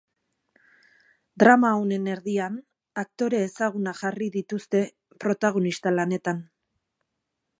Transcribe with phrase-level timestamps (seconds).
[1.43, 2.55] Drama honen erdian
[3.03, 4.83] aktore ezagunak jarri dituzte
[5.25, 6.43] protagonista lanetan.